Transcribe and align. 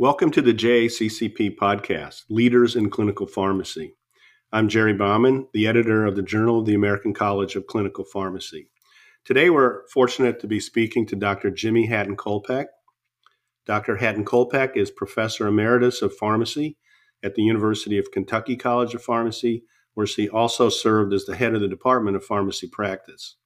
Welcome 0.00 0.30
to 0.30 0.40
the 0.40 0.54
JACCP 0.54 1.58
podcast, 1.58 2.22
Leaders 2.30 2.74
in 2.74 2.88
Clinical 2.88 3.26
Pharmacy. 3.26 3.96
I'm 4.50 4.66
Jerry 4.66 4.94
Bauman, 4.94 5.46
the 5.52 5.66
editor 5.66 6.06
of 6.06 6.16
the 6.16 6.22
Journal 6.22 6.60
of 6.60 6.64
the 6.64 6.72
American 6.72 7.12
College 7.12 7.54
of 7.54 7.66
Clinical 7.66 8.04
Pharmacy. 8.04 8.70
Today, 9.26 9.50
we're 9.50 9.86
fortunate 9.88 10.40
to 10.40 10.46
be 10.46 10.58
speaking 10.58 11.04
to 11.04 11.16
Dr. 11.16 11.50
Jimmi 11.50 11.86
Hatton 11.86 12.16
Kolpek. 12.16 12.68
Dr. 13.66 13.96
Hatton 13.96 14.24
Kolpek 14.24 14.74
is 14.74 14.90
Professor 14.90 15.46
Emeritus 15.46 16.00
of 16.00 16.16
Pharmacy 16.16 16.78
at 17.22 17.34
the 17.34 17.42
University 17.42 17.98
of 17.98 18.10
Kentucky 18.10 18.56
College 18.56 18.94
of 18.94 19.02
Pharmacy, 19.02 19.64
where 19.92 20.06
she 20.06 20.30
also 20.30 20.70
served 20.70 21.12
as 21.12 21.26
the 21.26 21.36
head 21.36 21.54
of 21.54 21.60
the 21.60 21.68
Department 21.68 22.16
of 22.16 22.24
Pharmacy 22.24 22.70
Practice. 22.72 23.36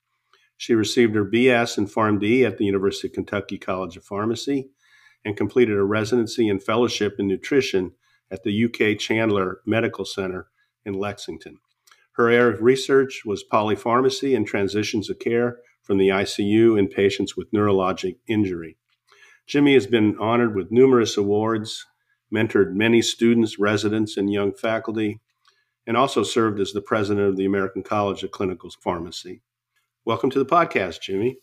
She 0.56 0.76
received 0.76 1.16
her 1.16 1.24
BS 1.24 1.78
in 1.78 1.88
PharmD 1.88 2.46
at 2.46 2.58
the 2.58 2.64
University 2.64 3.08
of 3.08 3.14
Kentucky 3.14 3.58
College 3.58 3.96
of 3.96 4.04
Pharmacy 4.04 4.70
and 5.24 5.36
completed 5.36 5.76
a 5.76 5.84
residency 5.84 6.48
and 6.48 6.62
fellowship 6.62 7.16
in 7.18 7.26
nutrition 7.26 7.92
at 8.30 8.42
the 8.42 8.64
UK 8.64 8.98
Chandler 8.98 9.60
Medical 9.66 10.04
Center 10.04 10.48
in 10.84 10.94
Lexington. 10.94 11.58
Her 12.12 12.28
area 12.28 12.54
of 12.54 12.62
research 12.62 13.22
was 13.24 13.44
polypharmacy 13.44 14.36
and 14.36 14.46
transitions 14.46 15.10
of 15.10 15.18
care 15.18 15.58
from 15.82 15.98
the 15.98 16.08
ICU 16.08 16.78
in 16.78 16.88
patients 16.88 17.36
with 17.36 17.50
neurologic 17.52 18.16
injury. 18.26 18.76
Jimmi 19.48 19.74
has 19.74 19.86
been 19.86 20.16
honored 20.18 20.54
with 20.54 20.70
numerous 20.70 21.16
awards, 21.16 21.84
mentored 22.32 22.72
many 22.72 23.02
students, 23.02 23.58
residents, 23.58 24.16
and 24.16 24.32
young 24.32 24.52
faculty, 24.52 25.20
and 25.86 25.96
also 25.96 26.22
served 26.22 26.60
as 26.60 26.72
the 26.72 26.80
president 26.80 27.28
of 27.28 27.36
the 27.36 27.44
American 27.44 27.82
College 27.82 28.22
of 28.22 28.30
Clinical 28.30 28.70
Pharmacy. 28.80 29.42
Welcome 30.04 30.30
to 30.30 30.38
the 30.38 30.46
podcast, 30.46 31.00
Jimmi. 31.00 31.36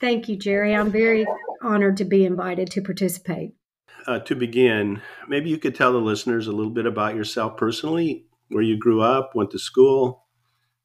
Thank 0.00 0.28
you, 0.28 0.36
Jerry. 0.36 0.74
I'm 0.74 0.90
very 0.90 1.26
honored 1.62 1.96
to 1.98 2.04
be 2.04 2.24
invited 2.24 2.70
to 2.70 2.82
participate. 2.82 3.52
Uh, 4.06 4.18
to 4.20 4.34
begin, 4.34 5.02
maybe 5.28 5.50
you 5.50 5.58
could 5.58 5.74
tell 5.74 5.92
the 5.92 5.98
listeners 5.98 6.46
a 6.46 6.52
little 6.52 6.72
bit 6.72 6.86
about 6.86 7.14
yourself 7.14 7.56
personally, 7.56 8.24
where 8.48 8.62
you 8.62 8.78
grew 8.78 9.00
up, 9.02 9.34
went 9.34 9.50
to 9.50 9.58
school, 9.58 10.26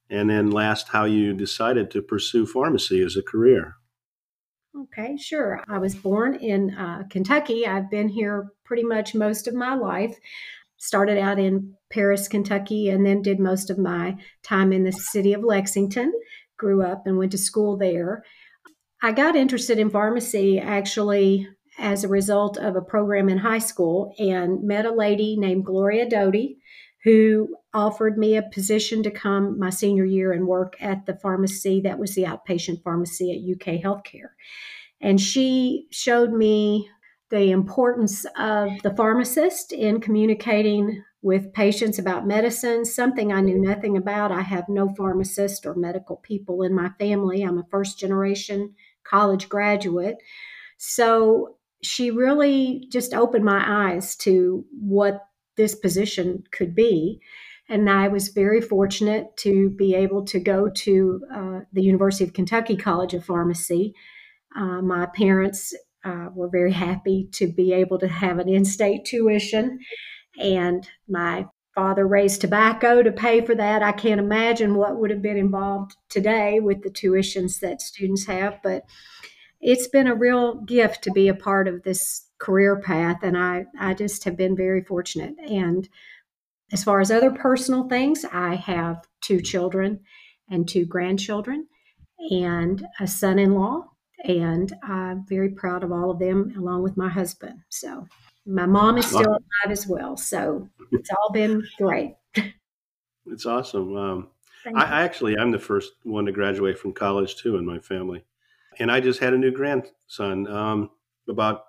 and 0.10 0.30
then 0.30 0.52
last, 0.52 0.90
how 0.90 1.06
you 1.06 1.34
decided 1.34 1.90
to 1.92 2.02
pursue 2.02 2.46
pharmacy 2.46 3.02
as 3.02 3.16
a 3.16 3.24
career. 3.24 3.76
Okay, 4.78 5.16
sure. 5.16 5.64
I 5.70 5.78
was 5.78 5.96
born 5.96 6.36
in 6.36 6.76
uh, 6.76 7.04
Kentucky. 7.10 7.66
I've 7.66 7.90
been 7.90 8.10
here 8.10 8.52
pretty 8.66 8.84
much 8.84 9.16
most 9.16 9.48
of 9.48 9.54
my 9.54 9.74
life. 9.74 10.18
Started 10.78 11.18
out 11.18 11.40
in 11.40 11.76
Paris, 11.90 12.28
Kentucky, 12.28 12.90
and 12.90 13.06
then 13.06 13.22
did 13.22 13.40
most 13.40 13.70
of 13.70 13.78
my 13.78 14.18
time 14.44 14.74
in 14.74 14.84
the 14.84 14.92
city 14.92 15.32
of 15.32 15.44
Lexington. 15.44 16.12
Grew 16.58 16.84
up 16.84 17.08
and 17.08 17.18
went 17.18 17.32
to 17.32 17.38
school 17.38 17.78
there. 17.78 18.24
I 19.06 19.12
got 19.12 19.36
interested 19.36 19.78
in 19.78 19.92
pharmacy 19.92 20.58
actually 20.58 21.48
as 21.78 22.04
a 22.04 22.08
result 22.08 22.58
of 22.58 22.76
a 22.76 22.82
program 22.82 23.30
in 23.30 23.38
high 23.38 23.60
school 23.60 24.12
and 24.18 24.64
met 24.64 24.88
a 24.88 24.92
lady 24.92 25.38
named 25.38 25.64
Gloria 25.64 26.10
Doty 26.10 26.58
who 27.04 27.56
offered 27.72 28.18
me 28.18 28.36
a 28.36 28.42
position 28.42 29.04
to 29.04 29.12
come 29.12 29.60
my 29.60 29.70
senior 29.70 30.06
year 30.06 30.32
and 30.32 30.48
work 30.48 30.76
at 30.80 31.06
the 31.06 31.20
pharmacy 31.22 31.82
that 31.82 32.00
was 32.00 32.16
the 32.16 32.24
outpatient 32.24 32.82
pharmacy 32.82 33.32
at 33.32 33.56
UK 33.56 33.80
Healthcare. 33.80 34.30
And 35.00 35.22
she 35.22 35.86
showed 35.92 36.34
me 36.34 36.90
the 37.30 37.52
importance 37.52 38.26
of 38.40 38.72
the 38.82 38.96
pharmacist 38.96 39.72
in 39.72 40.02
communicating 40.02 41.04
with 41.22 41.54
patients 41.54 42.00
about 42.00 42.26
medicine, 42.26 42.84
something 42.84 43.32
I 43.32 43.42
knew 43.42 43.62
nothing 43.62 43.98
about. 43.98 44.32
I 44.32 44.42
have 44.42 44.68
no 44.68 44.92
pharmacist 44.98 45.68
or 45.68 45.76
medical 45.76 46.16
people 46.18 46.64
in 46.64 46.74
my 46.74 46.90
family. 46.98 47.44
I'm 47.44 47.60
a 47.60 47.68
first 47.70 48.00
generation 48.00 48.74
college 49.10 49.50
graduate. 49.50 50.18
So 50.78 51.58
she 51.82 52.12
really 52.12 52.88
just 52.92 53.14
opened 53.14 53.46
my 53.46 53.64
eyes 53.66 54.16
to 54.18 54.66
what 54.72 55.22
this 55.58 55.76
position 55.76 56.44
could 56.52 56.76
be. 56.76 57.20
And 57.70 57.90
I 57.90 58.08
was 58.10 58.30
very 58.30 58.62
fortunate 58.62 59.36
to 59.38 59.70
be 59.72 59.96
able 59.96 60.26
to 60.26 60.40
go 60.40 60.70
to 60.70 61.22
uh, 61.34 61.60
the 61.74 61.82
University 61.82 62.24
of 62.24 62.34
Kentucky 62.34 62.76
College 62.76 63.14
of 63.14 63.26
Pharmacy. 63.26 63.94
Uh, 64.56 64.82
my 64.82 65.08
parents 65.08 65.74
uh, 66.04 66.28
were 66.34 66.50
very 66.50 66.72
happy 66.72 67.28
to 67.34 67.48
be 67.48 67.74
able 67.74 67.98
to 68.00 68.08
have 68.08 68.38
an 68.38 68.48
in 68.48 68.66
state 68.66 69.06
tuition. 69.06 69.80
And 70.38 70.88
my 71.10 71.46
father 71.76 72.08
raised 72.08 72.42
tobacco 72.42 73.04
to 73.04 73.12
pay 73.12 73.46
for 73.46 73.54
that. 73.54 73.84
I 73.84 73.92
can't 73.92 74.20
imagine 74.20 74.76
what 74.76 74.98
would 74.98 75.12
have 75.12 75.22
been 75.22 75.38
involved 75.38 75.96
today 76.10 76.60
with 76.62 76.82
the 76.82 76.90
tuitions 76.90 77.60
that 77.60 77.82
students 77.82 78.26
have, 78.26 78.60
but 78.64 78.86
it's 79.60 79.88
been 79.88 80.08
a 80.08 80.16
real 80.16 80.56
gift 80.62 81.04
to 81.04 81.12
be 81.12 81.28
a 81.28 81.36
part 81.36 81.68
of 81.68 81.84
this 81.84 82.28
career 82.40 82.80
path. 82.80 83.18
And 83.24 83.38
I, 83.38 83.66
I 83.80 83.94
just 83.94 84.24
have 84.24 84.38
been 84.38 84.56
very 84.56 84.84
fortunate. 84.84 85.36
And 85.40 85.88
as 86.72 86.84
far 86.84 87.00
as 87.00 87.12
other 87.12 87.32
personal 87.32 87.88
things, 87.88 88.26
I 88.32 88.56
have 88.56 89.06
two 89.22 89.42
children 89.42 90.00
and 90.50 90.68
two 90.68 90.86
grandchildren 90.86 91.68
and 92.32 92.86
a 93.00 93.08
son 93.08 93.38
in 93.38 93.54
law. 93.54 93.86
And 94.24 94.74
I'm 94.82 95.26
very 95.28 95.50
proud 95.50 95.84
of 95.84 95.92
all 95.92 96.10
of 96.10 96.20
them, 96.20 96.54
along 96.58 96.84
with 96.84 96.98
my 96.98 97.10
husband. 97.10 97.60
So 97.70 98.08
my 98.46 98.66
mom 98.66 98.98
is 98.98 99.06
still 99.08 99.22
alive 99.22 99.72
as 99.72 99.88
well. 99.88 100.18
So 100.18 100.70
it's 100.92 101.10
all 101.10 101.32
been 101.32 101.64
great. 101.78 102.16
It's 103.28 103.48
awesome. 103.48 103.98
Um, 103.98 104.28
I, 104.76 104.84
I, 104.84 105.02
actually, 105.02 105.36
I'm 105.36 105.50
the 105.50 105.58
first 105.58 105.94
one 106.04 106.26
to 106.26 106.32
graduate 106.32 106.78
from 106.78 106.94
college 106.94 107.36
too 107.38 107.58
in 107.58 107.66
my 107.66 107.80
family, 107.80 108.24
and 108.78 108.92
I 108.92 109.00
just 109.00 109.20
had 109.20 109.34
a 109.34 109.38
new 109.40 109.52
grandson 109.52 110.46
um, 110.48 110.92
about 111.28 111.64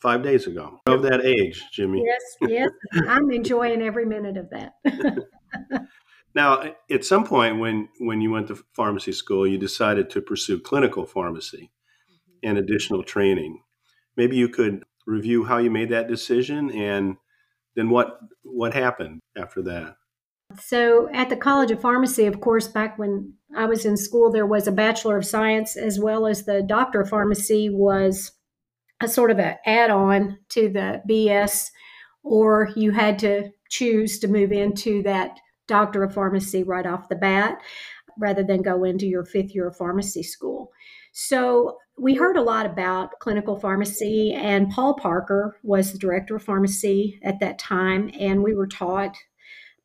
five 0.00 0.22
days 0.22 0.46
ago. 0.46 0.80
Of 0.86 1.00
that 1.04 1.24
age, 1.24 1.62
Jimmi. 1.74 2.02
Yes, 2.04 2.22
yes, 2.42 2.70
I'm 3.08 3.30
enjoying 3.30 3.80
every 3.80 4.04
minute 4.04 4.36
of 4.36 4.50
that. 4.50 4.74
now, 6.34 6.74
at 6.90 7.04
some 7.06 7.24
point 7.24 7.58
when 7.58 7.88
when 8.00 8.20
you 8.20 8.30
went 8.30 8.48
to 8.48 8.62
pharmacy 8.74 9.12
school, 9.12 9.46
you 9.46 9.56
decided 9.56 10.10
to 10.10 10.20
pursue 10.20 10.60
clinical 10.60 11.06
pharmacy 11.06 11.70
mm-hmm. 12.10 12.50
and 12.50 12.58
additional 12.58 13.02
training. 13.02 13.62
Maybe 14.18 14.36
you 14.36 14.50
could 14.50 14.84
review 15.06 15.44
how 15.44 15.58
you 15.58 15.70
made 15.70 15.90
that 15.90 16.08
decision 16.08 16.70
and 16.70 17.16
then 17.76 17.90
what 17.90 18.18
what 18.42 18.74
happened 18.74 19.20
after 19.36 19.62
that? 19.62 19.96
So 20.58 21.08
at 21.12 21.30
the 21.30 21.36
college 21.36 21.70
of 21.70 21.80
pharmacy 21.80 22.26
of 22.26 22.40
course 22.40 22.68
back 22.68 22.98
when 22.98 23.34
i 23.56 23.64
was 23.64 23.84
in 23.84 23.96
school 23.96 24.30
there 24.30 24.46
was 24.46 24.66
a 24.66 24.72
bachelor 24.72 25.16
of 25.16 25.26
science 25.26 25.76
as 25.76 25.98
well 25.98 26.26
as 26.26 26.44
the 26.44 26.62
doctor 26.62 27.00
of 27.00 27.08
pharmacy 27.08 27.68
was 27.70 28.32
a 29.00 29.08
sort 29.08 29.30
of 29.30 29.38
an 29.38 29.56
add-on 29.66 30.38
to 30.50 30.68
the 30.68 31.02
bs 31.08 31.70
or 32.22 32.70
you 32.76 32.92
had 32.92 33.18
to 33.18 33.50
choose 33.70 34.18
to 34.18 34.28
move 34.28 34.52
into 34.52 35.02
that 35.02 35.38
doctor 35.66 36.04
of 36.04 36.14
pharmacy 36.14 36.62
right 36.62 36.86
off 36.86 37.08
the 37.08 37.16
bat 37.16 37.58
rather 38.18 38.42
than 38.42 38.62
go 38.62 38.84
into 38.84 39.06
your 39.06 39.24
fifth 39.24 39.54
year 39.54 39.68
of 39.68 39.76
pharmacy 39.76 40.22
school. 40.22 40.70
So 41.12 41.78
we 41.96 42.14
heard 42.14 42.36
a 42.36 42.42
lot 42.42 42.66
about 42.66 43.18
clinical 43.20 43.58
pharmacy, 43.58 44.32
and 44.32 44.70
Paul 44.70 44.94
Parker 44.94 45.58
was 45.62 45.92
the 45.92 45.98
director 45.98 46.36
of 46.36 46.42
pharmacy 46.42 47.20
at 47.22 47.40
that 47.40 47.58
time. 47.58 48.10
And 48.18 48.42
we 48.42 48.54
were 48.54 48.66
taught 48.66 49.16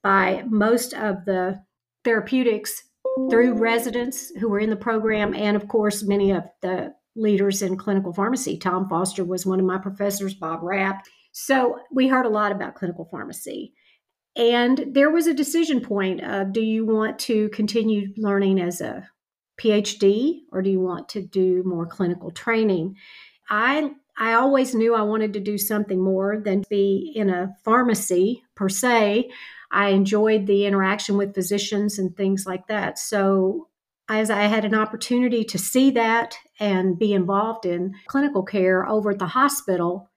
by 0.02 0.44
most 0.48 0.94
of 0.94 1.26
the 1.26 1.62
therapeutics 2.04 2.84
through 3.30 3.54
residents 3.54 4.32
who 4.40 4.50
were 4.50 4.60
in 4.60 4.70
the 4.70 4.76
program, 4.76 5.34
and 5.34 5.56
of 5.56 5.68
course, 5.68 6.04
many 6.04 6.32
of 6.32 6.44
the 6.62 6.94
leaders 7.16 7.62
in 7.62 7.78
clinical 7.78 8.14
pharmacy. 8.14 8.58
Tom 8.58 8.88
Foster 8.88 9.24
was 9.24 9.46
one 9.46 9.60
of 9.60 9.66
my 9.66 9.78
professors, 9.78 10.34
Bob 10.34 10.62
Rapp. 10.64 11.06
So 11.32 11.80
we 11.92 12.08
heard 12.08 12.26
a 12.26 12.30
lot 12.30 12.52
about 12.52 12.76
clinical 12.76 13.08
pharmacy. 13.12 13.74
And 14.36 14.86
there 14.94 15.10
was 15.10 15.28
a 15.28 15.34
decision 15.34 15.82
point 15.82 16.22
of 16.22 16.54
do 16.54 16.62
you 16.62 16.86
want 16.86 17.20
to 17.20 17.50
continue 17.50 18.14
learning 18.16 18.60
as 18.60 18.80
a 18.80 19.08
PhD 19.60 20.40
or 20.52 20.62
do 20.62 20.70
you 20.70 20.80
want 20.80 21.10
to 21.10 21.22
do 21.22 21.64
more 21.64 21.86
clinical 21.86 22.32
training? 22.32 22.96
I 23.50 23.92
I 24.18 24.34
always 24.34 24.76
knew 24.76 24.94
I 24.96 25.02
wanted 25.04 25.34
to 25.34 25.40
do 25.40 25.58
something 25.58 26.04
more 26.04 26.42
than 26.44 26.66
be 26.70 27.14
in 27.16 27.30
a 27.30 27.56
pharmacy 27.64 28.44
per 28.56 28.68
se. 28.68 29.30
I 29.72 29.90
enjoyed 29.90 30.46
the 30.46 30.66
interaction 30.66 31.16
with 31.16 31.34
physicians 31.34 32.00
and 32.00 32.16
things 32.16 32.46
like 32.46 32.68
that. 32.68 33.00
So 33.00 33.70
as 34.10 34.30
I 34.30 34.42
had 34.44 34.66
an 34.66 34.76
opportunity 34.76 35.46
to 35.46 35.58
see 35.58 35.92
that 35.92 36.36
and 36.60 37.00
be 37.00 37.14
involved 37.14 37.66
in 37.66 37.94
clinical 38.08 38.44
care 38.44 38.86
over 38.88 39.12
at 39.12 39.20
the 39.20 39.28
hospital, 39.28 40.10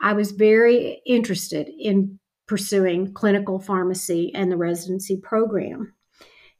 I 0.00 0.14
was 0.14 0.30
very 0.30 1.02
interested 1.04 1.68
in 1.68 2.18
pursuing 2.46 3.12
clinical 3.12 3.58
pharmacy 3.58 4.32
and 4.34 4.50
the 4.50 4.56
residency 4.56 5.16
program 5.16 5.92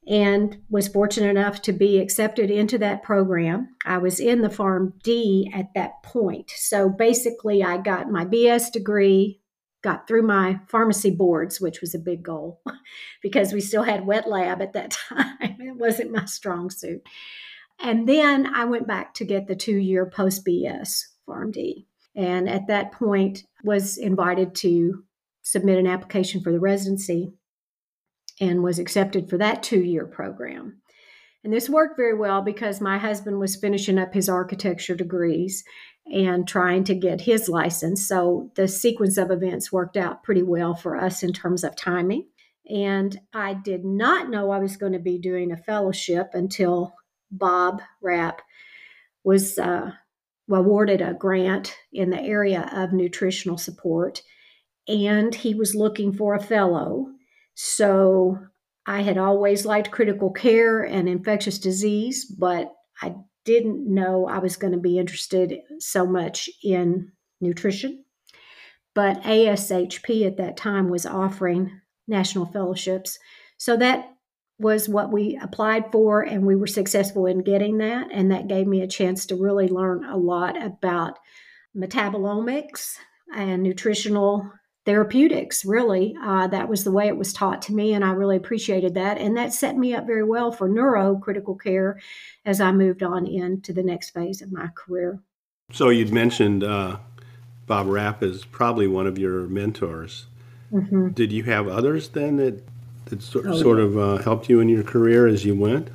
and 0.07 0.59
was 0.69 0.89
fortunate 0.89 1.31
enough 1.31 1.63
to 1.63 1.73
be 1.73 1.99
accepted 1.99 2.51
into 2.51 2.79
that 2.79 3.03
program. 3.03 3.69
I 3.85 3.99
was 3.99 4.19
in 4.19 4.43
the 4.43 4.49
PharmD 4.49 5.55
at 5.55 5.73
that 5.75 6.03
point. 6.03 6.51
So 6.57 6.89
basically, 6.89 7.63
I 7.63 7.77
got 7.79 8.11
my 8.11 8.25
BS 8.25 8.73
degree, 8.73 9.41
got 9.83 10.09
through 10.09 10.23
my 10.23 10.61
pharmacy 10.69 11.11
boards, 11.11 11.61
which 11.61 11.81
was 11.81 11.95
a 11.95 12.01
big 12.01 12.23
goal 12.23 12.61
because 13.23 13.53
we 13.53 13.61
still 13.61 13.85
had 13.85 14.07
wet 14.07 14.29
lab 14.29 14.61
at 14.61 14.73
that 14.73 14.91
time. 15.09 15.29
it 15.41 15.77
wasn't 15.77 16.13
my 16.13 16.25
strong 16.25 16.71
suit. 16.71 17.03
And 17.79 18.09
then 18.09 18.47
I 18.47 18.65
went 18.65 18.87
back 18.87 19.15
to 19.15 19.25
get 19.25 19.47
the 19.47 19.57
two 19.57 19.77
year 19.77 20.07
post 20.07 20.45
BS 20.45 21.05
PharmD. 21.29 21.87
and 22.17 22.49
at 22.49 22.67
that 22.67 22.93
point 22.93 23.45
was 23.65 23.97
invited 23.97 24.55
to 24.57 25.05
submit 25.43 25.79
an 25.79 25.87
application 25.87 26.41
for 26.41 26.53
the 26.53 26.61
residency 26.61 27.33
and 28.41 28.63
was 28.63 28.79
accepted 28.79 29.29
for 29.29 29.39
that 29.39 29.63
two 29.63 29.81
year 29.81 30.07
program. 30.07 30.81
And 31.45 31.53
this 31.53 31.69
worked 31.69 31.97
very 31.97 32.17
well 32.17 32.43
because 32.43 32.81
my 32.81 32.99
husband 32.99 33.39
was 33.39 33.57
finishing 33.57 33.99
up 33.99 34.15
his 34.15 34.29
architecture 34.29 34.95
degrees 34.95 35.65
and 36.07 36.47
trying 36.47 36.85
to 36.85 36.95
get 36.95 37.21
his 37.21 37.49
license. 37.49 38.07
So 38.07 38.51
the 38.55 38.69
sequence 38.69 39.17
of 39.17 39.31
events 39.31 39.73
worked 39.73 39.97
out 39.97 40.23
pretty 40.23 40.43
well 40.43 40.75
for 40.75 40.97
us 40.97 41.23
in 41.23 41.33
terms 41.33 41.65
of 41.65 41.77
timing. 41.77 42.27
And 42.69 43.19
I 43.33 43.55
did 43.55 43.85
not 43.85 44.31
know 44.31 44.51
I 44.51 44.59
was 44.59 44.77
going 44.77 44.93
to 44.93 45.01
be 45.01 45.19
doing 45.19 45.51
a 45.51 45.57
fellowship 45.57 46.31
until 46.33 46.95
Bob 47.31 47.83
Rapp 48.01 48.41
was 49.25 49.59
uh, 49.59 49.93
awarded 50.51 51.01
a 51.01 51.15
grant 51.15 51.75
in 51.93 52.11
the 52.11 52.21
area 52.21 52.69
of 52.73 52.93
nutritional 52.93 53.59
support. 53.59 54.23
And 54.87 55.35
he 55.35 55.55
was 55.55 55.75
looking 55.75 56.13
for 56.13 56.35
a 56.35 56.43
fellow. 56.43 57.09
So 57.55 58.39
I 58.87 59.03
had 59.03 59.19
always 59.19 59.65
liked 59.65 59.91
critical 59.91 60.31
care 60.31 60.83
and 60.83 61.09
infectious 61.09 61.59
disease, 61.59 62.25
but 62.25 62.73
I 63.01 63.15
didn't 63.45 63.93
know 63.93 64.27
I 64.27 64.39
was 64.39 64.57
going 64.57 64.73
to 64.73 64.79
be 64.79 64.99
interested 64.99 65.59
so 65.79 66.07
much 66.07 66.49
in 66.63 67.13
nutrition. 67.41 68.05
But 68.95 69.23
ASHP 69.23 70.27
at 70.27 70.37
that 70.37 70.57
time 70.57 70.91
was 70.91 71.07
offering 71.07 71.81
national 72.07 72.47
fellowships. 72.47 73.19
So 73.57 73.77
that 73.77 74.09
was 74.59 74.89
what 74.89 75.11
we 75.11 75.39
applied 75.43 75.91
for, 75.91 76.23
and 76.23 76.47
we 76.47 76.55
were 76.55 76.67
successful 76.67 77.27
in 77.27 77.43
getting 77.43 77.79
that. 77.79 78.09
And 78.13 78.31
that 78.31 78.49
gave 78.49 78.67
me 78.67 78.83
a 78.83 78.89
chance 78.89 79.27
to 79.27 79.37
really 79.37 79.69
learn 79.69 80.05
a 80.05 80.17
lot 80.17 80.63
about 80.63 81.19
metabolomics 81.77 82.97
and 83.35 83.63
nutritional 83.63 84.51
therapeutics, 84.85 85.65
really. 85.65 86.17
Uh, 86.23 86.47
that 86.49 86.69
was 86.69 86.85
the 86.85 86.91
way 86.91 87.07
it 87.07 87.17
was 87.17 87.33
taught 87.33 87.63
to 87.63 87.75
me, 87.75 87.93
and 87.95 88.05
I 88.05 88.11
really 88.11 88.37
appreciated 88.37 88.95
that. 88.95 89.19
And 89.19 89.37
that 89.37 89.53
set 89.53 89.77
me 89.77 89.95
up 89.95 90.07
very 90.07 90.25
well 90.25 90.51
for 90.51 90.69
neurocritical 90.69 91.61
care 91.61 92.01
as 92.45 92.61
I 92.61 92.73
moved 92.73 93.03
on 93.03 93.27
into 93.27 93.73
the 93.73 93.83
next 93.83 94.11
phase 94.11 94.43
of 94.43 94.53
my 94.53 94.69
career. 94.75 95.21
So 95.73 95.89
you'd 95.89 96.13
mentioned 96.13 96.65
uh, 96.65 96.99
Bob 97.67 97.87
Rapp 97.87 98.23
is 98.23 98.45
probably 98.45 98.87
one 98.87 99.07
of 99.07 99.19
your 99.19 99.43
mentors. 99.43 100.27
Mm-hmm. 100.73 101.11
Did 101.11 101.33
you 101.33 101.45
have 101.45 101.69
others 101.69 102.09
then 102.09 102.37
that, 102.37 102.63
that 103.07 103.23
sort, 103.23 103.47
oh, 103.47 103.61
sort 103.61 103.79
yeah. 103.79 103.85
of 103.85 103.99
uh, 103.99 104.17
helped 104.23 104.49
you 104.49 104.61
in 104.61 104.69
your 104.69 104.83
career 104.83 105.27
as 105.27 105.45
you 105.45 105.55
went? 105.55 105.89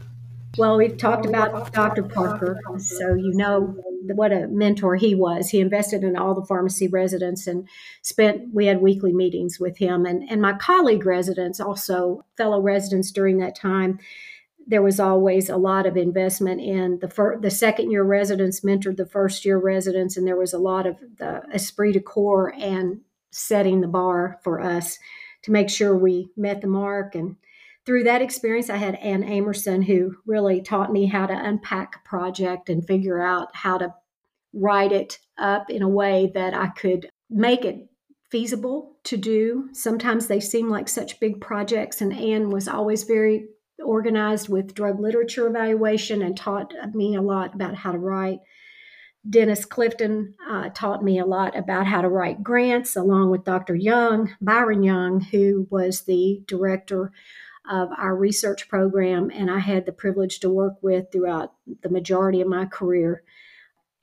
Well, 0.58 0.78
we've 0.78 0.98
talked 0.98 1.26
about 1.26 1.72
Dr. 1.74 2.04
Parker, 2.04 2.60
so 2.80 3.14
you 3.14 3.34
know 3.34 3.78
what 4.04 4.32
a 4.32 4.48
mentor 4.48 4.96
he 4.96 5.16
was. 5.16 5.50
He 5.50 5.60
invested 5.60 6.04
in 6.04 6.16
all 6.16 6.34
the 6.34 6.46
pharmacy 6.46 6.88
residents 6.88 7.48
and 7.48 7.68
spent, 8.02 8.54
we 8.54 8.66
had 8.66 8.82
weekly 8.82 9.14
meetings 9.14 9.60
with 9.60 9.78
him. 9.78 10.06
And, 10.06 10.30
and 10.30 10.42
my 10.42 10.54
colleague 10.54 11.06
residents, 11.06 11.60
also 11.60 12.26
fellow 12.38 12.62
residents 12.62 13.12
during 13.12 13.38
that 13.38 13.56
time, 13.56 14.00
there 14.68 14.82
was 14.82 15.00
always 15.00 15.50
a 15.50 15.58
lot 15.58 15.86
of 15.86 15.96
investment 15.96 16.60
in 16.60 17.00
the 17.00 17.10
fir- 17.10 17.40
the 17.40 17.50
second 17.50 17.90
year 17.90 18.04
residents 18.04 18.60
mentored 18.62 18.98
the 18.98 19.06
first 19.06 19.46
year 19.46 19.58
residents, 19.58 20.18
and 20.18 20.28
there 20.28 20.36
was 20.36 20.54
a 20.54 20.60
lot 20.60 20.86
of 20.86 20.98
the 21.18 21.42
esprit 21.54 21.94
de 21.94 22.02
corps 22.02 22.54
and 22.60 23.00
setting 23.32 23.80
the 23.80 23.88
bar 23.88 24.40
for 24.44 24.60
us 24.60 25.00
to 25.44 25.52
make 25.52 25.70
sure 25.70 25.96
we 25.96 26.30
met 26.36 26.60
the 26.60 26.68
mark 26.68 27.16
and 27.16 27.38
through 27.88 28.04
that 28.04 28.22
experience, 28.22 28.70
I 28.70 28.76
had 28.76 28.96
Ann 28.96 29.24
Amerson 29.24 29.82
who 29.82 30.18
really 30.26 30.62
taught 30.62 30.92
me 30.92 31.06
how 31.06 31.26
to 31.26 31.34
unpack 31.34 31.96
a 31.96 32.08
project 32.08 32.68
and 32.68 32.86
figure 32.86 33.22
out 33.22 33.56
how 33.56 33.78
to 33.78 33.96
write 34.54 34.92
it 34.92 35.20
up 35.38 35.70
in 35.70 35.82
a 35.82 35.88
way 35.88 36.30
that 36.34 36.54
I 36.54 36.68
could 36.68 37.10
make 37.30 37.64
it 37.64 37.88
feasible 38.30 38.98
to 39.06 39.16
do. 39.16 39.70
Sometimes 39.72 40.28
they 40.28 40.42
seem 40.42 40.70
like 40.70 40.90
such 40.90 41.22
big 41.22 41.40
projects, 41.40 42.02
and 42.02 42.12
Ann 42.12 42.50
was 42.50 42.68
always 42.68 43.04
very 43.04 43.48
organized 43.82 44.50
with 44.50 44.76
drug 44.76 45.00
literature 45.00 45.48
evaluation 45.48 46.22
and 46.22 46.36
taught 46.36 46.74
me 46.94 47.16
a 47.16 47.22
lot 47.22 47.56
about 47.56 47.76
how 47.76 47.94
to 47.94 48.00
write. 48.00 48.40
Dennis 49.30 49.64
Clifton 49.64 50.36
uh, 50.50 50.70
taught 50.74 51.04
me 51.04 51.20
a 51.20 51.26
lot 51.26 51.58
about 51.58 51.86
how 51.86 52.02
to 52.02 52.10
write 52.10 52.44
grants, 52.44 52.98
along 52.98 53.30
with 53.30 53.46
Dr. 53.46 53.76
Young, 53.76 54.36
Byron 54.42 54.84
Young, 54.84 55.22
who 55.22 55.68
was 55.70 56.02
the 56.02 56.42
director 56.48 57.14
of 57.70 57.90
our 57.98 58.16
research 58.16 58.68
program, 58.70 59.32
and 59.34 59.50
I 59.50 59.60
had 59.60 59.86
the 59.86 59.92
privilege 59.92 60.40
to 60.42 60.50
work 60.50 60.76
with 60.82 61.12
throughout 61.12 61.54
the 61.82 61.90
majority 61.90 62.42
of 62.42 62.48
my 62.48 62.66
career 62.66 63.24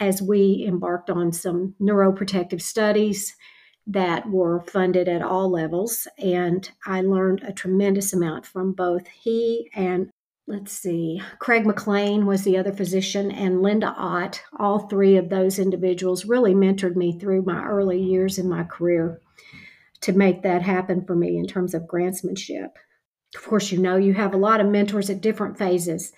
as 0.00 0.20
we 0.20 0.64
embarked 0.66 1.10
on 1.10 1.32
some 1.32 1.74
neuroprotective 1.80 2.60
studies 2.60 3.34
that 3.86 4.28
were 4.28 4.60
funded 4.62 5.08
at 5.08 5.22
all 5.22 5.50
levels. 5.50 6.08
And 6.18 6.68
I 6.86 7.02
learned 7.02 7.42
a 7.42 7.52
tremendous 7.52 8.12
amount 8.12 8.46
from 8.46 8.72
both 8.72 9.06
he 9.06 9.70
and 9.74 10.10
let's 10.46 10.72
see, 10.72 11.22
Craig 11.38 11.64
McClain 11.64 12.24
was 12.24 12.44
the 12.44 12.58
other 12.58 12.72
physician, 12.72 13.30
and 13.30 13.62
Linda 13.62 13.94
Ott. 13.96 14.42
All 14.58 14.80
three 14.80 15.16
of 15.16 15.30
those 15.30 15.58
individuals 15.58 16.26
really 16.26 16.54
mentored 16.54 16.96
me 16.96 17.18
through 17.18 17.42
my 17.42 17.64
early 17.64 18.00
years 18.00 18.38
in 18.38 18.48
my 18.48 18.64
career 18.64 19.20
to 20.02 20.12
make 20.12 20.42
that 20.42 20.60
happen 20.60 21.04
for 21.04 21.16
me 21.16 21.38
in 21.38 21.46
terms 21.46 21.72
of 21.72 21.86
grantsmanship. 21.86 22.76
Of 23.34 23.42
course, 23.42 23.72
you 23.72 23.78
know, 23.78 23.96
you 23.96 24.14
have 24.14 24.34
a 24.34 24.38
lot 24.38 24.60
of 24.60 24.68
mentors 24.68 25.10
at 25.10 25.20
different 25.20 25.58
phases. 25.58 26.12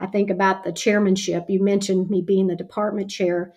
I 0.00 0.06
think 0.06 0.30
about 0.30 0.64
the 0.64 0.72
chairmanship. 0.72 1.46
You 1.48 1.62
mentioned 1.62 2.10
me 2.10 2.22
being 2.22 2.46
the 2.46 2.56
department 2.56 3.10
chair. 3.10 3.52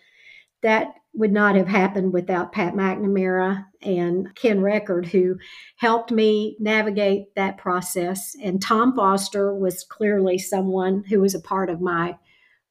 That 0.61 0.93
would 1.13 1.31
not 1.31 1.55
have 1.55 1.67
happened 1.67 2.13
without 2.13 2.53
Pat 2.53 2.73
McNamara 2.73 3.65
and 3.81 4.33
Ken 4.35 4.61
Record, 4.61 5.07
who 5.07 5.37
helped 5.75 6.11
me 6.11 6.55
navigate 6.59 7.35
that 7.35 7.57
process. 7.57 8.33
And 8.41 8.61
Tom 8.61 8.95
Foster 8.95 9.53
was 9.53 9.83
clearly 9.83 10.37
someone 10.37 11.03
who 11.09 11.19
was 11.19 11.35
a 11.35 11.41
part 11.41 11.69
of 11.69 11.81
my 11.81 12.17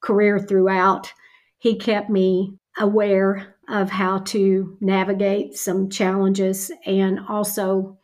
career 0.00 0.38
throughout. 0.38 1.12
He 1.58 1.76
kept 1.76 2.08
me 2.08 2.54
aware 2.78 3.56
of 3.68 3.90
how 3.90 4.18
to 4.18 4.76
navigate 4.80 5.54
some 5.54 5.90
challenges 5.90 6.72
and 6.86 7.20
also 7.28 7.98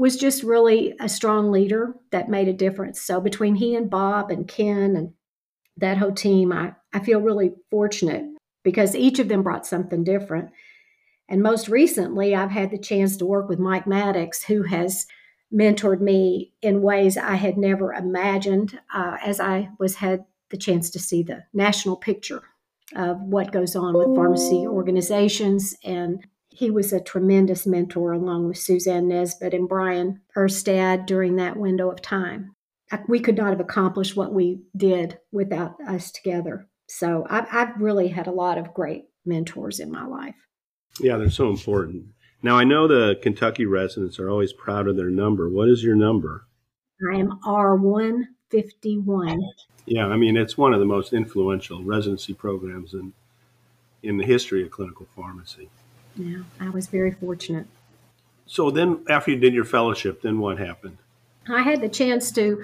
was 0.00 0.16
just 0.16 0.42
really 0.42 0.94
a 0.98 1.10
strong 1.10 1.52
leader 1.52 1.94
that 2.10 2.30
made 2.30 2.48
a 2.48 2.54
difference. 2.54 2.98
So 3.02 3.20
between 3.20 3.54
he 3.54 3.74
and 3.74 3.90
Bob 3.90 4.30
and 4.30 4.48
Ken 4.48 4.96
and 4.96 5.12
that 5.76 5.98
whole 5.98 6.12
team, 6.12 6.52
I, 6.52 6.72
I 6.90 7.00
feel 7.00 7.20
really 7.20 7.52
fortunate 7.70 8.24
because 8.64 8.96
each 8.96 9.18
of 9.18 9.28
them 9.28 9.42
brought 9.42 9.66
something 9.66 10.02
different. 10.02 10.52
And 11.28 11.42
most 11.42 11.68
recently, 11.68 12.34
I've 12.34 12.50
had 12.50 12.70
the 12.70 12.78
chance 12.78 13.18
to 13.18 13.26
work 13.26 13.50
with 13.50 13.58
Mike 13.58 13.84
Maddux, 13.84 14.42
who 14.44 14.62
has 14.62 15.06
mentored 15.52 16.00
me 16.00 16.54
in 16.62 16.80
ways 16.80 17.18
I 17.18 17.34
had 17.34 17.58
never 17.58 17.92
imagined 17.92 18.80
uh, 18.94 19.18
as 19.22 19.38
I 19.38 19.68
was 19.78 19.96
had 19.96 20.24
the 20.48 20.56
chance 20.56 20.88
to 20.90 20.98
see 20.98 21.22
the 21.22 21.44
national 21.52 21.96
picture 21.96 22.42
of 22.96 23.20
what 23.20 23.52
goes 23.52 23.76
on 23.76 23.92
with 23.92 24.16
pharmacy 24.16 24.66
organizations 24.66 25.76
and 25.84 26.26
he 26.60 26.70
was 26.70 26.92
a 26.92 27.00
tremendous 27.00 27.66
mentor 27.66 28.12
along 28.12 28.46
with 28.46 28.58
Suzanne 28.58 29.08
Nesbitt 29.08 29.54
and 29.54 29.66
Brian 29.66 30.20
Erstad 30.36 31.06
during 31.06 31.36
that 31.36 31.56
window 31.56 31.90
of 31.90 32.02
time. 32.02 32.54
We 33.08 33.18
could 33.18 33.38
not 33.38 33.48
have 33.48 33.60
accomplished 33.60 34.14
what 34.14 34.34
we 34.34 34.60
did 34.76 35.16
without 35.32 35.76
us 35.88 36.10
together. 36.10 36.68
So 36.86 37.26
I've, 37.30 37.46
I've 37.50 37.80
really 37.80 38.08
had 38.08 38.26
a 38.26 38.32
lot 38.32 38.58
of 38.58 38.74
great 38.74 39.04
mentors 39.24 39.80
in 39.80 39.90
my 39.90 40.04
life. 40.04 40.34
Yeah, 41.00 41.16
they're 41.16 41.30
so 41.30 41.48
important. 41.48 42.08
Now, 42.42 42.58
I 42.58 42.64
know 42.64 42.86
the 42.86 43.18
Kentucky 43.22 43.64
residents 43.64 44.18
are 44.18 44.28
always 44.28 44.52
proud 44.52 44.86
of 44.86 44.96
their 44.96 45.08
number. 45.08 45.48
What 45.48 45.70
is 45.70 45.82
your 45.82 45.96
number? 45.96 46.44
I 47.10 47.16
am 47.20 47.40
R151. 47.42 49.38
Yeah, 49.86 50.08
I 50.08 50.18
mean, 50.18 50.36
it's 50.36 50.58
one 50.58 50.74
of 50.74 50.80
the 50.80 50.84
most 50.84 51.14
influential 51.14 51.82
residency 51.82 52.34
programs 52.34 52.92
in, 52.92 53.14
in 54.02 54.18
the 54.18 54.26
history 54.26 54.62
of 54.62 54.70
clinical 54.70 55.06
pharmacy. 55.16 55.70
Yeah, 56.20 56.42
I 56.60 56.70
was 56.70 56.86
very 56.86 57.12
fortunate. 57.12 57.66
So 58.46 58.70
then, 58.70 59.04
after 59.08 59.30
you 59.30 59.38
did 59.38 59.54
your 59.54 59.64
fellowship, 59.64 60.22
then 60.22 60.38
what 60.40 60.58
happened? 60.58 60.98
I 61.48 61.62
had 61.62 61.80
the 61.80 61.88
chance 61.88 62.30
to 62.32 62.62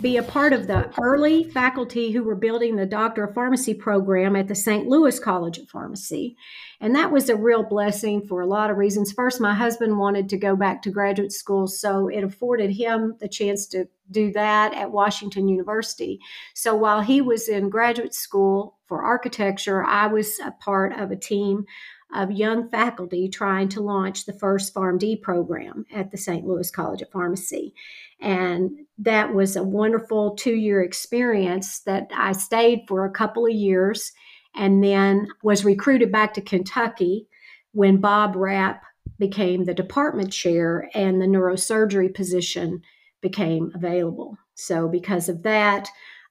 be 0.00 0.16
a 0.16 0.22
part 0.22 0.52
of 0.52 0.66
the 0.66 0.90
early 1.00 1.44
faculty 1.44 2.10
who 2.10 2.22
were 2.22 2.34
building 2.34 2.76
the 2.76 2.86
Doctor 2.86 3.24
of 3.24 3.34
Pharmacy 3.34 3.74
program 3.74 4.34
at 4.34 4.48
the 4.48 4.54
St. 4.54 4.86
Louis 4.86 5.18
College 5.20 5.58
of 5.58 5.68
Pharmacy. 5.68 6.36
And 6.80 6.94
that 6.94 7.12
was 7.12 7.28
a 7.28 7.36
real 7.36 7.62
blessing 7.62 8.26
for 8.26 8.40
a 8.40 8.46
lot 8.46 8.70
of 8.70 8.76
reasons. 8.76 9.12
First, 9.12 9.40
my 9.40 9.54
husband 9.54 9.98
wanted 9.98 10.28
to 10.30 10.38
go 10.38 10.56
back 10.56 10.82
to 10.82 10.90
graduate 10.90 11.32
school, 11.32 11.66
so 11.66 12.08
it 12.08 12.24
afforded 12.24 12.70
him 12.70 13.14
the 13.20 13.28
chance 13.28 13.66
to 13.68 13.88
do 14.10 14.32
that 14.32 14.74
at 14.74 14.90
Washington 14.90 15.48
University. 15.48 16.18
So 16.54 16.74
while 16.74 17.02
he 17.02 17.20
was 17.20 17.48
in 17.48 17.68
graduate 17.68 18.14
school 18.14 18.78
for 18.86 19.02
architecture, 19.02 19.84
I 19.84 20.06
was 20.06 20.38
a 20.40 20.50
part 20.50 20.98
of 20.98 21.10
a 21.10 21.16
team 21.16 21.66
of 22.14 22.30
young 22.30 22.68
faculty 22.70 23.28
trying 23.28 23.68
to 23.70 23.80
launch 23.80 24.24
the 24.24 24.32
first 24.32 24.74
PharmD 24.74 25.20
program 25.20 25.84
at 25.92 26.10
the 26.10 26.16
St. 26.16 26.46
Louis 26.46 26.70
College 26.70 27.02
of 27.02 27.10
Pharmacy. 27.10 27.74
And 28.20 28.70
that 28.98 29.34
was 29.34 29.56
a 29.56 29.62
wonderful 29.62 30.34
two 30.36 30.54
year 30.54 30.82
experience 30.82 31.80
that 31.80 32.10
I 32.14 32.32
stayed 32.32 32.84
for 32.86 33.04
a 33.04 33.10
couple 33.10 33.46
of 33.46 33.52
years 33.52 34.12
and 34.54 34.82
then 34.82 35.28
was 35.42 35.64
recruited 35.64 36.12
back 36.12 36.34
to 36.34 36.40
Kentucky 36.40 37.26
when 37.72 38.00
Bob 38.00 38.36
Rapp 38.36 38.82
became 39.18 39.64
the 39.64 39.74
department 39.74 40.32
chair 40.32 40.88
and 40.94 41.20
the 41.20 41.26
neurosurgery 41.26 42.14
position 42.14 42.82
became 43.20 43.72
available. 43.74 44.38
So, 44.54 44.88
because 44.88 45.28
of 45.28 45.42
that 45.42 45.88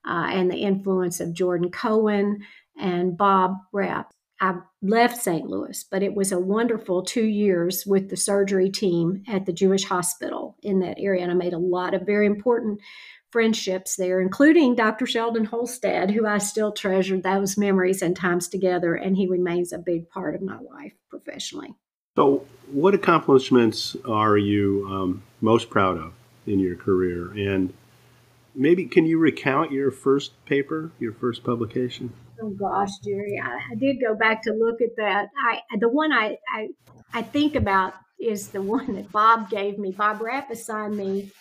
uh, 0.08 0.28
and 0.32 0.50
the 0.50 0.58
influence 0.58 1.20
of 1.20 1.34
Jordan 1.34 1.70
Cohen 1.70 2.44
and 2.78 3.18
Bob 3.18 3.56
Rapp, 3.72 4.13
I 4.42 4.56
left 4.82 5.22
St. 5.22 5.48
Louis, 5.48 5.84
but 5.90 6.04
it 6.04 6.16
was 6.16 6.32
a 6.32 6.40
wonderful 6.40 7.04
two 7.04 7.25
years 7.25 7.86
with 7.86 8.10
the 8.10 8.18
surgery 8.18 8.70
team 8.70 9.24
at 9.28 9.46
the 9.46 9.54
Jewish 9.54 9.86
hospital 9.86 10.58
in 10.62 10.80
that 10.80 10.98
area. 11.00 11.24
And 11.24 11.32
I 11.32 11.36
made 11.36 11.54
a 11.54 11.58
lot 11.58 11.94
of 11.94 12.06
very 12.06 12.25
important 12.25 12.82
friendships 13.32 13.96
there, 13.96 14.22
including 14.22 14.75
Dr. 14.75 15.06
Sheldon 15.06 15.48
Holstad, 15.48 16.12
who 16.12 16.28
I 16.28 16.38
still 16.40 16.72
treasure 16.72 17.20
those 17.20 17.58
memories 17.58 18.02
and 18.02 18.16
times 18.16 18.48
together. 18.48 18.96
And 18.96 19.16
he 19.16 19.28
remains 19.28 19.72
a 19.72 19.78
big 19.78 20.10
part 20.10 20.36
of 20.36 20.42
my 20.42 20.60
life 20.60 20.94
professionally. 21.10 21.74
So, 22.16 22.46
what 22.72 22.94
accomplishments 22.94 23.96
are 24.08 24.38
you 24.38 24.88
um, 24.90 25.24
most 25.42 25.70
proud 25.72 25.98
of 25.98 26.13
in 26.46 26.60
your 26.60 26.75
career? 26.75 27.32
And 27.32 27.74
maybe 28.54 28.86
can 28.86 29.06
you 29.06 29.18
recount 29.18 29.72
your 29.72 29.90
first 29.90 30.34
paper, 30.46 30.92
your 31.00 31.13
first 31.13 31.44
publication? 31.44 32.13
Oh 32.42 32.50
gosh, 32.50 32.98
Jerry, 33.04 33.40
I, 33.44 33.60
I 33.72 33.75
did 33.75 33.98
go 34.02 34.16
back 34.16 34.42
to 34.44 34.54
look 34.54 34.82
at 34.82 34.96
that. 34.98 35.28
I 35.48 35.60
the 35.80 35.90
one 35.90 36.12
I, 36.12 36.38
I 36.54 36.70
I 37.13 37.22
think 37.22 37.56
about 37.56 37.94
is 38.20 38.50
the 38.50 38.62
one 38.62 38.96
that 38.96 39.12
Bob 39.12 39.50
gave 39.50 39.78
me. 39.78 39.92
Bob 39.92 40.22
Rapp 40.22 40.50
assigned 40.52 40.98
me 40.98 41.32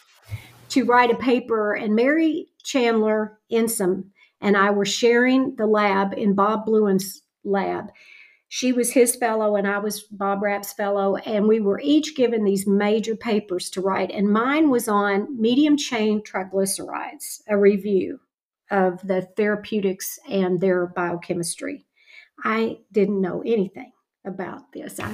to 0.70 0.84
write 0.84 1.10
a 1.10 1.16
paper, 1.16 1.74
and 1.74 1.94
Mary 1.94 2.48
Chandler 2.62 3.38
Insom 3.50 4.04
and 4.40 4.56
I 4.56 4.70
were 4.70 4.84
sharing 4.84 5.56
the 5.56 5.66
lab 5.66 6.14
in 6.14 6.34
Bob 6.34 6.66
Blouin's 6.66 7.22
lab 7.44 7.90
she 8.54 8.70
was 8.70 8.92
his 8.92 9.16
fellow 9.16 9.56
and 9.56 9.66
I 9.66 9.78
was 9.78 10.02
Bob 10.02 10.42
Rapp's 10.42 10.74
fellow, 10.74 11.16
and 11.16 11.48
we 11.48 11.58
were 11.58 11.80
each 11.82 12.14
given 12.14 12.44
these 12.44 12.66
major 12.66 13.16
papers 13.16 13.70
to 13.70 13.80
write. 13.80 14.10
And 14.10 14.30
mine 14.30 14.68
was 14.68 14.88
on 14.88 15.40
medium 15.40 15.78
chain 15.78 16.20
triglycerides, 16.20 17.40
a 17.48 17.56
review 17.56 18.20
of 18.72 19.06
the 19.06 19.28
therapeutics 19.36 20.18
and 20.28 20.60
their 20.60 20.86
biochemistry. 20.86 21.86
I 22.42 22.78
didn't 22.90 23.20
know 23.20 23.42
anything 23.46 23.92
about 24.24 24.72
this. 24.72 25.00
I 25.00 25.12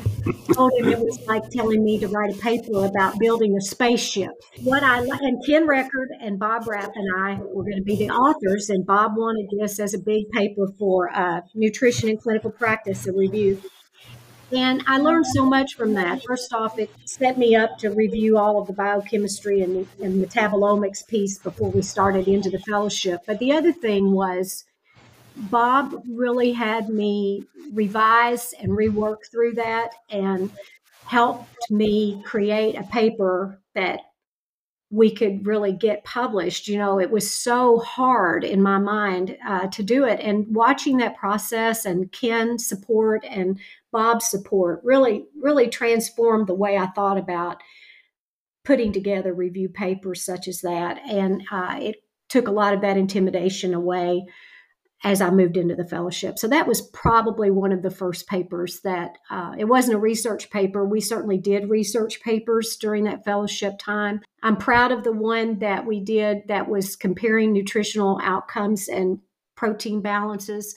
told 0.53 0.73
him 0.75 0.89
it 0.89 0.99
was 0.99 1.19
like 1.27 1.49
telling 1.51 1.83
me 1.83 1.99
to 1.99 2.09
write 2.09 2.35
a 2.35 2.39
paper 2.39 2.85
about 2.85 3.19
building 3.19 3.57
a 3.57 3.61
spaceship. 3.61 4.31
What 4.63 4.83
I 4.83 4.99
and 5.01 5.45
Ken 5.47 5.67
Record 5.67 6.11
and 6.21 6.39
Bob 6.39 6.69
Rapp 6.69 6.93
and 6.95 7.09
I 7.17 7.39
were 7.41 7.65
going 7.65 7.79
to 7.79 7.83
be 7.83 7.97
the 7.97 8.11
authors, 8.11 8.69
and 8.71 8.87
Bob 8.87 9.17
wanted 9.17 9.49
this 9.59 9.81
as 9.81 9.95
a 9.95 9.99
big 9.99 10.31
paper 10.31 10.69
for 10.79 11.11
uh, 11.15 11.41
nutrition 11.55 12.09
and 12.11 12.21
clinical 12.21 12.51
practice, 12.51 13.07
a 13.07 13.13
review. 13.13 13.61
And 14.51 14.83
I 14.87 14.99
learned 14.99 15.27
so 15.27 15.45
much 15.45 15.75
from 15.75 15.93
that. 15.95 16.23
First 16.25 16.55
off, 16.55 16.79
it 16.79 16.91
set 17.05 17.37
me 17.37 17.55
up 17.55 17.77
to 17.79 17.91
review 17.91 18.39
all 18.39 18.61
of 18.61 18.67
the 18.67 18.73
biochemistry 18.73 19.61
and, 19.61 19.87
and 20.03 20.25
metabolomics 20.25 21.07
piece 21.07 21.39
before 21.39 21.71
we 21.71 21.83
started 21.83 22.29
into 22.29 22.49
the 22.49 22.59
fellowship. 22.61 23.21
But 23.27 23.41
the 23.41 23.53
other 23.53 23.73
thing 23.73 24.13
was 24.13 24.65
Bob 25.37 26.03
really 26.09 26.53
had 26.53 26.89
me 26.89 27.45
revise 27.73 28.55
and 28.61 28.73
rework 28.73 29.31
through 29.31 29.55
that 29.55 29.91
and 30.11 30.51
helped 31.05 31.71
me 31.71 32.23
create 32.25 32.75
a 32.75 32.83
paper 32.85 33.61
that 33.75 34.01
we 34.91 35.15
could 35.15 35.47
really 35.47 35.73
get 35.73 36.05
published. 36.05 36.67
You 36.67 36.79
know, 36.79 36.99
it 36.99 37.11
was 37.11 37.31
so 37.31 37.79
hard 37.79 38.43
in 38.43 38.63
my 38.63 38.79
mind 38.79 39.37
uh, 39.47 39.67
to 39.69 39.83
do 39.83 40.05
it. 40.05 40.21
And 40.21 40.47
watching 40.49 40.97
that 40.99 41.17
process 41.17 41.85
and 41.85 42.11
Ken's 42.11 42.67
support 42.67 43.25
and 43.29 43.59
Bob's 43.93 44.31
support 44.31 44.81
really, 44.83 45.27
really 45.39 45.69
transformed 45.69 46.47
the 46.47 46.55
way 46.55 46.79
I 46.79 46.87
thought 46.87 47.19
about 47.19 47.63
putting 48.65 48.93
together 48.93 49.33
review 49.33 49.69
papers 49.69 50.25
such 50.25 50.49
as 50.49 50.63
that. 50.63 50.99
And 51.07 51.43
uh, 51.51 51.79
it 51.81 51.97
took 52.29 52.49
a 52.49 52.53
lot 52.53 52.75
of 52.75 52.81
that 52.81 52.97
intimidation 52.97 53.75
away 53.75 54.25
as 55.05 55.21
I 55.21 55.31
moved 55.31 55.57
into 55.57 55.77
the 55.77 55.87
fellowship. 55.87 56.39
So 56.39 56.49
that 56.49 56.67
was 56.67 56.81
probably 56.81 57.51
one 57.51 57.73
of 57.73 57.83
the 57.83 57.91
first 57.91 58.27
papers 58.27 58.81
that 58.83 59.19
uh, 59.31 59.55
it 59.57 59.67
wasn't 59.67 59.97
a 59.97 60.01
research 60.01 60.51
paper. 60.51 60.85
We 60.85 61.01
certainly 61.01 61.39
did 61.39 61.71
research 61.71 62.21
papers 62.21 62.77
during 62.77 63.05
that 63.05 63.25
fellowship 63.25 63.79
time. 63.79 64.23
I'm 64.43 64.57
proud 64.57 64.91
of 64.91 65.05
the 65.05 65.13
one 65.13 65.61
that 65.61 65.87
we 65.87 66.01
did 66.01 66.49
that 66.49 66.69
was 66.69 66.97
comparing 66.97 67.53
nutritional 67.53 68.19
outcomes 68.23 68.89
and 68.89 69.21
protein 69.55 70.03
balances, 70.03 70.75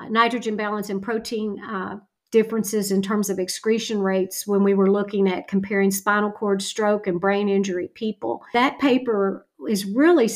uh, 0.00 0.08
nitrogen 0.08 0.56
balance 0.56 0.88
and 0.88 1.02
protein 1.02 1.60
uh, 1.60 1.96
differences 2.30 2.92
in 2.92 3.02
terms 3.02 3.30
of 3.30 3.38
excretion 3.38 4.00
rates 4.00 4.46
when 4.46 4.62
we 4.62 4.74
were 4.74 4.90
looking 4.90 5.28
at 5.28 5.48
comparing 5.48 5.90
spinal 5.90 6.30
cord 6.30 6.62
stroke 6.62 7.06
and 7.06 7.20
brain 7.20 7.48
injury 7.48 7.90
people. 7.94 8.42
That 8.52 8.78
paper 8.78 9.47
is 9.68 9.84
really, 9.84 10.28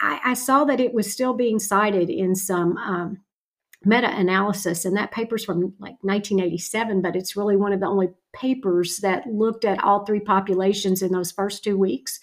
I, 0.00 0.20
I 0.24 0.34
saw 0.34 0.64
that 0.64 0.80
it 0.80 0.94
was 0.94 1.12
still 1.12 1.34
being 1.34 1.58
cited 1.58 2.10
in 2.10 2.34
some 2.34 2.76
um, 2.76 3.18
meta 3.84 4.10
analysis, 4.14 4.84
and 4.84 4.96
that 4.96 5.10
paper's 5.10 5.44
from 5.44 5.74
like 5.78 5.96
1987, 6.02 7.02
but 7.02 7.16
it's 7.16 7.36
really 7.36 7.56
one 7.56 7.72
of 7.72 7.80
the 7.80 7.86
only 7.86 8.08
papers 8.32 8.98
that 8.98 9.26
looked 9.26 9.64
at 9.64 9.82
all 9.82 10.04
three 10.04 10.20
populations 10.20 11.02
in 11.02 11.12
those 11.12 11.32
first 11.32 11.64
two 11.64 11.76
weeks 11.76 12.20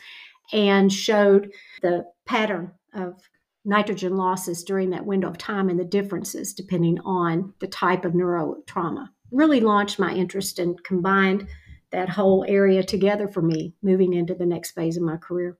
and 0.53 0.91
showed 0.91 1.51
the 1.81 2.05
pattern 2.25 2.71
of 2.93 3.19
nitrogen 3.65 4.15
losses 4.15 4.63
during 4.63 4.91
that 4.91 5.05
window 5.05 5.27
of 5.27 5.37
time 5.37 5.69
and 5.69 5.79
the 5.79 5.83
differences 5.85 6.53
depending 6.53 6.99
on 6.99 7.51
the 7.59 7.67
type 7.67 8.05
of 8.05 8.13
neurotrauma 8.13 9.09
really 9.31 9.59
launched 9.59 9.99
my 9.99 10.13
interest 10.13 10.59
and 10.59 10.83
combined 10.83 11.47
that 11.91 12.09
whole 12.09 12.45
area 12.47 12.83
together 12.83 13.27
for 13.27 13.41
me 13.41 13.73
moving 13.81 14.13
into 14.13 14.35
the 14.35 14.45
next 14.45 14.71
phase 14.71 14.97
of 14.97 15.03
my 15.03 15.17
career. 15.17 15.57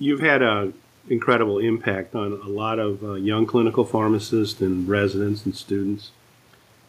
You've 0.00 0.20
had 0.20 0.42
an 0.42 0.74
incredible 1.08 1.58
impact 1.58 2.16
on 2.16 2.32
a 2.32 2.48
lot 2.48 2.80
of 2.80 3.04
uh, 3.04 3.12
young 3.12 3.46
clinical 3.46 3.84
pharmacists 3.84 4.60
and 4.60 4.88
residents 4.88 5.44
and 5.44 5.54
students. 5.54 6.10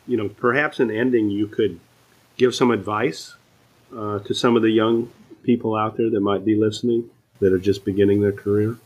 You 0.08 0.18
know, 0.18 0.30
perhaps 0.30 0.80
in 0.80 0.90
ending, 0.90 1.30
you 1.30 1.46
could 1.46 1.80
give 2.38 2.56
some 2.56 2.72
advice 2.72 3.36
uh, 3.96 4.20
to 4.20 4.34
some 4.34 4.56
of 4.56 4.64
the 4.64 4.72
young 4.72 5.12
people 5.44 5.76
out 5.76 5.98
there 5.98 6.10
that 6.10 6.22
might 6.22 6.46
be 6.46 6.56
listening 6.56 7.10
that 7.40 7.52
are 7.52 7.60
just 7.60 7.84
beginning 7.84 8.22
their 8.22 8.32
career? 8.32 8.78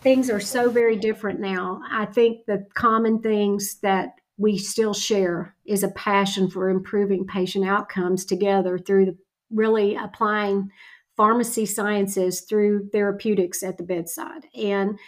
Things 0.00 0.30
are 0.30 0.40
so 0.40 0.70
very 0.70 0.96
different 0.96 1.40
now. 1.40 1.82
I 1.90 2.06
think 2.06 2.46
the 2.46 2.66
common 2.74 3.20
things 3.20 3.76
that 3.82 4.14
we 4.36 4.58
still 4.58 4.94
share 4.94 5.54
is 5.64 5.82
a 5.82 5.88
passion 5.88 6.50
for 6.50 6.68
improving 6.68 7.26
patient 7.26 7.68
outcomes 7.68 8.24
together 8.24 8.78
through 8.78 9.06
the 9.06 9.16
really 9.50 9.96
applying 9.96 10.70
pharmacy 11.18 11.66
sciences 11.66 12.40
through 12.48 12.88
therapeutics 12.90 13.62
at 13.62 13.76
the 13.76 13.82
bedside. 13.82 14.46
And 14.54 14.98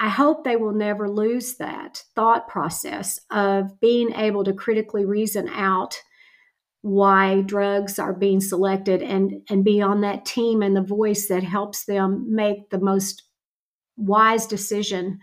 I 0.00 0.08
hope 0.08 0.42
they 0.42 0.56
will 0.56 0.72
never 0.72 1.08
lose 1.08 1.56
that 1.58 2.02
thought 2.16 2.48
process 2.48 3.20
of 3.30 3.78
being 3.80 4.12
able 4.14 4.42
to 4.42 4.52
critically 4.52 5.04
reason 5.04 5.48
out 5.50 6.00
why 6.80 7.42
drugs 7.42 7.98
are 7.98 8.12
being 8.12 8.40
selected 8.40 9.02
and 9.02 9.40
and 9.48 9.64
be 9.64 9.80
on 9.80 10.00
that 10.00 10.26
team 10.26 10.62
and 10.62 10.76
the 10.76 10.82
voice 10.82 11.28
that 11.28 11.42
helps 11.42 11.84
them 11.84 12.26
make 12.28 12.68
the 12.70 12.80
most 12.80 13.22
wise 13.96 14.46
decision 14.46 15.18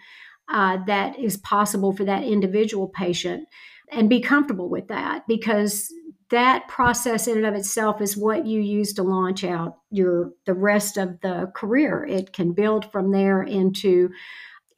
uh, 0.49 0.77
that 0.87 1.19
is 1.19 1.37
possible 1.37 1.93
for 1.93 2.05
that 2.05 2.23
individual 2.23 2.87
patient 2.87 3.47
and 3.91 4.09
be 4.09 4.19
comfortable 4.19 4.69
with 4.69 4.87
that 4.87 5.23
because 5.27 5.93
that 6.31 6.67
process 6.67 7.27
in 7.27 7.37
and 7.37 7.45
of 7.45 7.53
itself 7.53 8.01
is 8.01 8.17
what 8.17 8.45
you 8.45 8.61
use 8.61 8.93
to 8.93 9.03
launch 9.03 9.43
out 9.43 9.77
your 9.91 10.31
the 10.45 10.53
rest 10.53 10.97
of 10.97 11.19
the 11.21 11.51
career. 11.53 12.05
It 12.05 12.33
can 12.33 12.53
build 12.53 12.91
from 12.91 13.11
there 13.11 13.43
into 13.43 14.09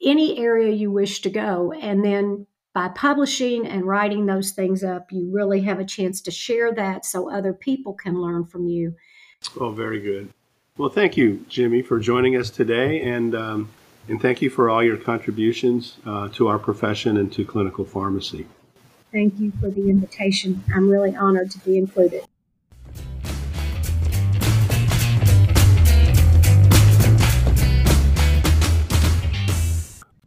any 0.04 0.38
area 0.38 0.72
you 0.72 0.90
wish 0.90 1.22
to 1.22 1.30
go. 1.30 1.72
And 1.72 2.04
then 2.04 2.46
by 2.74 2.88
publishing 2.88 3.66
and 3.66 3.86
writing 3.86 4.26
those 4.26 4.50
things 4.50 4.82
up 4.82 5.12
you 5.12 5.30
really 5.32 5.62
have 5.62 5.78
a 5.78 5.84
chance 5.84 6.20
to 6.22 6.30
share 6.30 6.74
that 6.74 7.04
so 7.04 7.30
other 7.30 7.52
people 7.52 7.94
can 7.94 8.20
learn 8.20 8.44
from 8.46 8.66
you. 8.68 8.94
Oh 9.58 9.70
very 9.70 10.00
good. 10.00 10.30
Well 10.76 10.90
thank 10.90 11.16
you 11.16 11.46
jimmi 11.48 11.86
for 11.86 12.00
joining 12.00 12.36
us 12.36 12.50
today. 12.50 13.00
And 13.00 13.34
um, 13.34 13.70
and 14.08 14.20
thank 14.20 14.42
you 14.42 14.50
for 14.50 14.68
all 14.68 14.82
your 14.82 14.96
contributions 14.96 15.96
uh, 16.04 16.28
to 16.30 16.48
our 16.48 16.58
profession 16.58 17.16
and 17.16 17.32
to 17.32 17.44
clinical 17.44 17.84
pharmacy. 17.84 18.46
Thank 19.14 19.40
you 19.40 19.52
for 19.52 19.70
the 19.70 19.88
invitation. 19.88 20.62
I'm 20.74 20.90
really 20.90 21.16
honored 21.16 21.50
to 21.52 21.60
be 21.60 21.78
included. 21.78 22.24